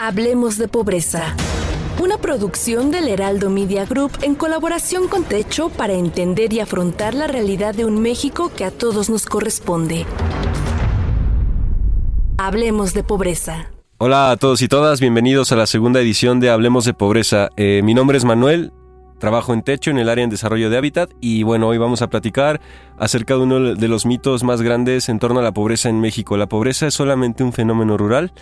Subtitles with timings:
[0.00, 1.36] Hablemos de pobreza.
[2.02, 7.26] Una producción del Heraldo Media Group en colaboración con Techo para entender y afrontar la
[7.26, 10.06] realidad de un México que a todos nos corresponde.
[12.38, 13.70] Hablemos de pobreza.
[13.98, 17.48] Hola a todos y todas, bienvenidos a la segunda edición de Hablemos de Pobreza.
[17.56, 18.72] Eh, mi nombre es Manuel,
[19.18, 22.08] trabajo en Techo en el área en desarrollo de hábitat y bueno, hoy vamos a
[22.08, 22.60] platicar
[22.98, 26.36] acerca de uno de los mitos más grandes en torno a la pobreza en México.
[26.36, 28.32] La pobreza es solamente un fenómeno rural.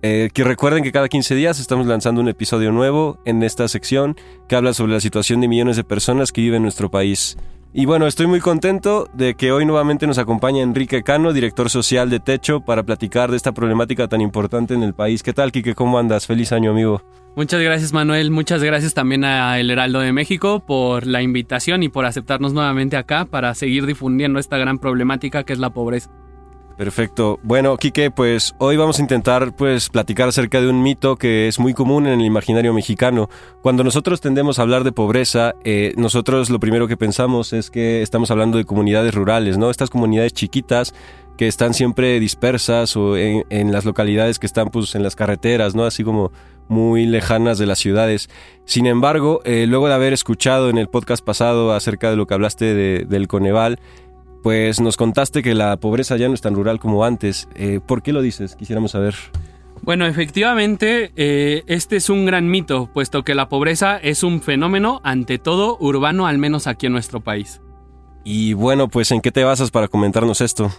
[0.00, 4.16] Eh, que recuerden que cada 15 días estamos lanzando un episodio nuevo en esta sección
[4.48, 7.36] que habla sobre la situación de millones de personas que viven en nuestro país.
[7.72, 12.08] Y bueno, estoy muy contento de que hoy nuevamente nos acompaña Enrique Cano, director social
[12.08, 15.22] de Techo, para platicar de esta problemática tan importante en el país.
[15.22, 15.74] ¿Qué tal, Quique?
[15.74, 16.26] ¿Cómo andas?
[16.26, 17.02] Feliz año, amigo.
[17.36, 18.30] Muchas gracias, Manuel.
[18.30, 22.96] Muchas gracias también a El Heraldo de México por la invitación y por aceptarnos nuevamente
[22.96, 26.10] acá para seguir difundiendo esta gran problemática que es la pobreza.
[26.78, 27.40] Perfecto.
[27.42, 31.58] Bueno, Quique, pues hoy vamos a intentar pues platicar acerca de un mito que es
[31.58, 33.28] muy común en el imaginario mexicano.
[33.62, 38.00] Cuando nosotros tendemos a hablar de pobreza, eh, nosotros lo primero que pensamos es que
[38.00, 39.70] estamos hablando de comunidades rurales, ¿no?
[39.70, 40.94] Estas comunidades chiquitas
[41.36, 45.84] que están siempre dispersas o en, las localidades que están pues en las carreteras, ¿no?
[45.84, 46.30] Así como
[46.68, 48.30] muy lejanas de las ciudades.
[48.66, 52.34] Sin embargo, eh, luego de haber escuchado en el podcast pasado acerca de lo que
[52.34, 53.80] hablaste del Coneval,
[54.48, 57.50] pues nos contaste que la pobreza ya no es tan rural como antes.
[57.54, 58.56] Eh, ¿Por qué lo dices?
[58.56, 59.14] Quisiéramos saber.
[59.82, 65.02] Bueno, efectivamente, eh, este es un gran mito, puesto que la pobreza es un fenómeno,
[65.04, 67.60] ante todo, urbano, al menos aquí en nuestro país.
[68.24, 70.72] Y bueno, pues ¿en qué te basas para comentarnos esto?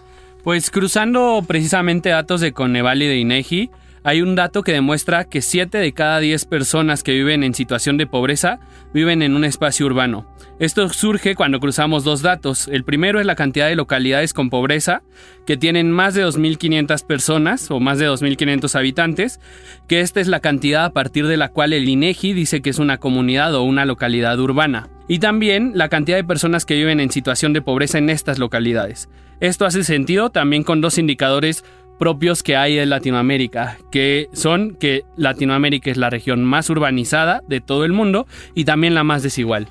[0.43, 3.69] Pues cruzando precisamente datos de Coneval y de INEGI,
[4.03, 7.97] hay un dato que demuestra que 7 de cada 10 personas que viven en situación
[7.97, 8.59] de pobreza
[8.93, 10.25] viven en un espacio urbano.
[10.59, 12.67] Esto surge cuando cruzamos dos datos.
[12.67, 15.03] El primero es la cantidad de localidades con pobreza,
[15.45, 19.39] que tienen más de 2.500 personas o más de 2.500 habitantes,
[19.87, 22.79] que esta es la cantidad a partir de la cual el INEGI dice que es
[22.79, 24.89] una comunidad o una localidad urbana.
[25.07, 29.07] Y también la cantidad de personas que viven en situación de pobreza en estas localidades.
[29.39, 31.63] Esto hace sentido también con dos indicadores
[31.99, 37.61] propios que hay en Latinoamérica, que son que Latinoamérica es la región más urbanizada de
[37.61, 39.67] todo el mundo y también la más desigual.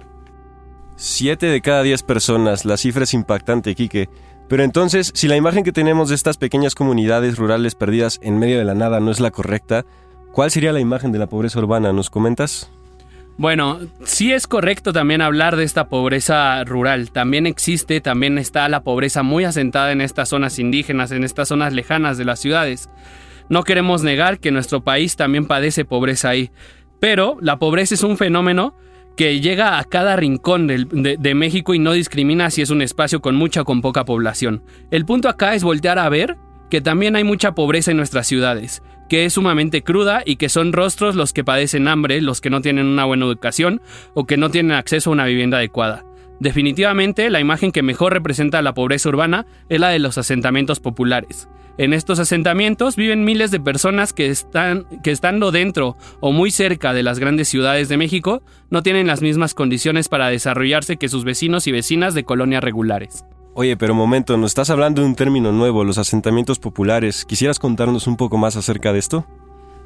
[0.95, 4.09] Siete de cada diez personas, la cifra es impactante, Quique.
[4.49, 8.59] Pero entonces, si la imagen que tenemos de estas pequeñas comunidades rurales perdidas en medio
[8.59, 9.85] de la nada no es la correcta,
[10.33, 11.93] ¿cuál sería la imagen de la pobreza urbana?
[11.93, 12.71] ¿Nos comentas?
[13.39, 17.13] Bueno, sí es correcto también hablar de esta pobreza rural.
[17.13, 21.73] También existe, también está la pobreza muy asentada en estas zonas indígenas, en estas zonas
[21.73, 22.91] lejanas de las ciudades.
[23.49, 26.51] No queremos negar que nuestro país también padece pobreza ahí,
[26.99, 28.75] pero la pobreza es un fenómeno
[29.17, 33.37] que llega a cada rincón de, México y no discrimina si es un espacio con
[33.37, 34.65] mucha o con poca población.
[34.91, 36.37] El punto acá es voltear a ver
[36.71, 40.73] que también hay mucha pobreza en nuestras ciudades que es sumamente cruda y que son
[40.73, 43.81] rostros los que padecen hambre, los que no tienen una buena educación
[44.15, 46.05] o que no tienen acceso a una vivienda adecuada.
[46.41, 51.49] Definitivamente, la imagen que mejor representa la pobreza urbana es la de los asentamientos populares.
[51.79, 56.93] En estos asentamientos viven miles de personas que, están, que estando dentro o muy cerca
[56.93, 61.25] de las grandes ciudades de México no tienen las mismas condiciones para desarrollarse que sus
[61.25, 63.25] vecinos y vecinas de colonias regulares.
[63.61, 67.25] Oye, pero momento, nos estás hablando de un término nuevo, los asentamientos populares.
[67.25, 69.27] ¿Quisieras contarnos un poco más acerca de esto?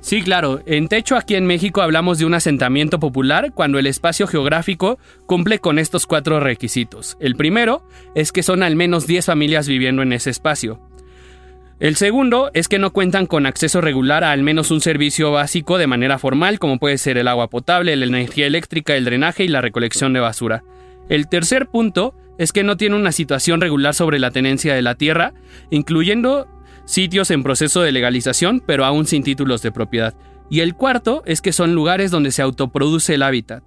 [0.02, 0.60] Sí, claro.
[0.66, 5.58] En Techo, aquí en México, hablamos de un asentamiento popular cuando el espacio geográfico cumple
[5.58, 7.16] con estos cuatro requisitos.
[7.18, 7.82] El primero
[8.14, 10.78] es que son al menos 10 familias viviendo en ese espacio.
[11.80, 15.78] El segundo es que no cuentan con acceso regular a al menos un servicio básico
[15.78, 19.48] de manera formal, como puede ser el agua potable, la energía eléctrica, el drenaje y
[19.48, 20.62] la recolección de basura.
[21.08, 24.94] El tercer punto es que no tiene una situación regular sobre la tenencia de la
[24.94, 25.34] tierra,
[25.70, 26.48] incluyendo
[26.84, 30.14] sitios en proceso de legalización, pero aún sin títulos de propiedad.
[30.50, 33.62] Y el cuarto es que son lugares donde se autoproduce el hábitat,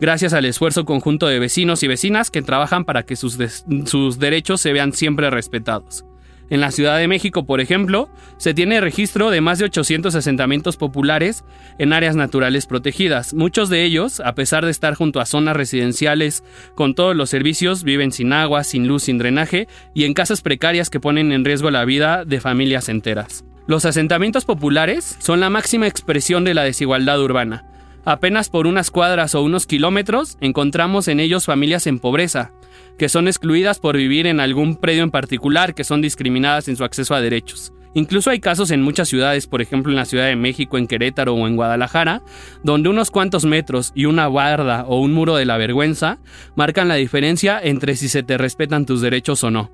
[0.00, 3.36] gracias al esfuerzo conjunto de vecinos y vecinas que trabajan para que sus,
[3.84, 6.04] sus derechos se vean siempre respetados.
[6.50, 10.76] En la Ciudad de México, por ejemplo, se tiene registro de más de 800 asentamientos
[10.76, 11.44] populares
[11.78, 13.34] en áreas naturales protegidas.
[13.34, 16.42] Muchos de ellos, a pesar de estar junto a zonas residenciales
[16.74, 20.90] con todos los servicios, viven sin agua, sin luz, sin drenaje y en casas precarias
[20.90, 23.44] que ponen en riesgo la vida de familias enteras.
[23.68, 27.69] Los asentamientos populares son la máxima expresión de la desigualdad urbana.
[28.04, 32.52] Apenas por unas cuadras o unos kilómetros encontramos en ellos familias en pobreza,
[32.98, 36.84] que son excluidas por vivir en algún predio en particular, que son discriminadas en su
[36.84, 37.72] acceso a derechos.
[37.92, 41.34] Incluso hay casos en muchas ciudades, por ejemplo en la Ciudad de México, en Querétaro
[41.34, 42.22] o en Guadalajara,
[42.62, 46.18] donde unos cuantos metros y una barda o un muro de la vergüenza
[46.54, 49.72] marcan la diferencia entre si se te respetan tus derechos o no.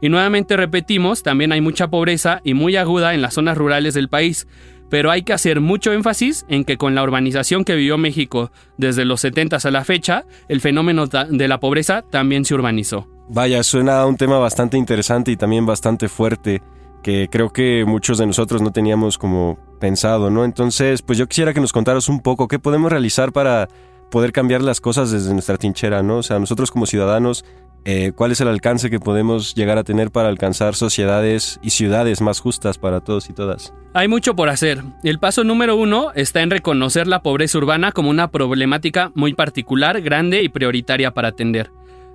[0.00, 4.08] Y nuevamente repetimos, también hay mucha pobreza y muy aguda en las zonas rurales del
[4.08, 4.48] país,
[4.90, 9.04] pero hay que hacer mucho énfasis en que con la urbanización que vivió México desde
[9.04, 13.08] los 70 a la fecha, el fenómeno de la pobreza también se urbanizó.
[13.28, 16.60] Vaya, suena un tema bastante interesante y también bastante fuerte
[17.02, 20.44] que creo que muchos de nosotros no teníamos como pensado, ¿no?
[20.44, 23.68] Entonces, pues yo quisiera que nos contaras un poco qué podemos realizar para
[24.10, 26.18] poder cambiar las cosas desde nuestra trinchera, ¿no?
[26.18, 27.44] O sea, nosotros como ciudadanos
[27.84, 32.20] eh, cuál es el alcance que podemos llegar a tener para alcanzar sociedades y ciudades
[32.20, 33.72] más justas para todos y todas.
[33.94, 34.82] Hay mucho por hacer.
[35.02, 40.00] El paso número uno está en reconocer la pobreza urbana como una problemática muy particular,
[40.00, 41.70] grande y prioritaria para atender.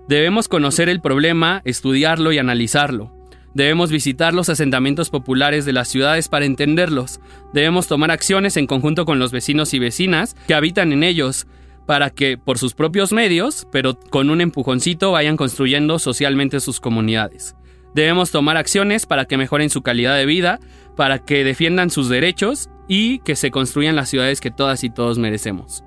[0.07, 3.11] Debemos conocer el problema, estudiarlo y analizarlo.
[3.55, 7.21] Debemos visitar los asentamientos populares de las ciudades para entenderlos.
[7.53, 11.47] Debemos tomar acciones en conjunto con los vecinos y vecinas que habitan en ellos
[11.85, 17.55] para que por sus propios medios, pero con un empujoncito, vayan construyendo socialmente sus comunidades.
[17.93, 20.59] Debemos tomar acciones para que mejoren su calidad de vida,
[20.95, 25.17] para que defiendan sus derechos y que se construyan las ciudades que todas y todos
[25.17, 25.83] merecemos.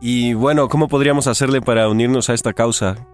[0.00, 3.06] Y bueno, ¿cómo podríamos hacerle para unirnos a esta causa?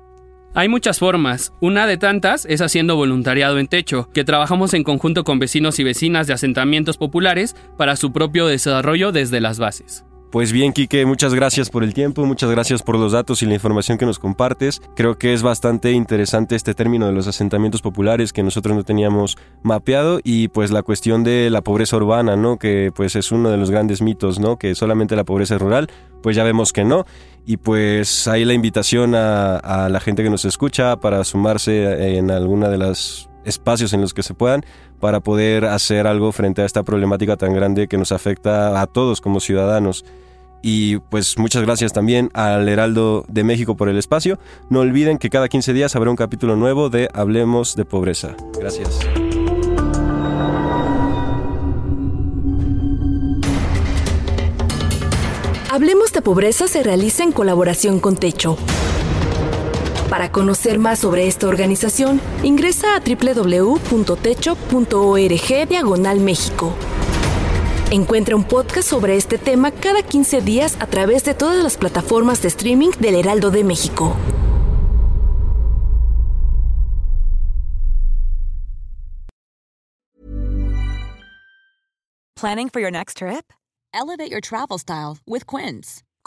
[0.55, 1.53] Hay muchas formas.
[1.61, 5.85] Una de tantas es haciendo voluntariado en techo, que trabajamos en conjunto con vecinos y
[5.85, 10.05] vecinas de asentamientos populares para su propio desarrollo desde las bases.
[10.31, 13.55] Pues bien, Quique, muchas gracias por el tiempo, muchas gracias por los datos y la
[13.55, 14.83] información que nos compartes.
[14.95, 19.39] Creo que es bastante interesante este término de los asentamientos populares que nosotros no teníamos
[19.63, 22.59] mapeado y pues la cuestión de la pobreza urbana, ¿no?
[22.59, 24.59] Que pues es uno de los grandes mitos, ¿no?
[24.59, 25.89] Que solamente la pobreza es rural,
[26.23, 27.07] pues ya vemos que no.
[27.47, 32.31] Y pues ahí la invitación a, a la gente que nos escucha para sumarse en
[32.31, 34.65] alguna de las espacios en los que se puedan
[35.01, 39.21] para poder hacer algo frente a esta problemática tan grande que nos afecta a todos
[39.21, 40.05] como ciudadanos.
[40.61, 44.39] Y pues muchas gracias también al Heraldo de México por el espacio.
[44.71, 48.35] No olviden que cada 15 días habrá un capítulo nuevo de Hablemos de Pobreza.
[48.59, 48.99] Gracias.
[55.71, 58.59] Hablemos de Pobreza se realiza en colaboración con Techo
[60.09, 63.79] para conocer más sobre esta organización, ingresa a www.techo.org
[65.69, 66.73] diagonal México.
[67.91, 72.43] Encuentra un podcast sobre este tema cada 15 días a través de todas las plataformas
[72.43, 74.17] de streaming del Heraldo de México.
[82.37, 83.53] Planning for your next trip?
[83.93, 86.05] Elevate your travel style with Quince.